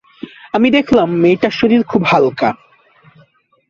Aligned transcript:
আমি 0.53 0.67
দেখলাম 0.71 1.07
মেয়েটার 1.21 1.51
শরীর 1.51 1.81
খুব 1.83 2.01
হালকা। 2.03 2.49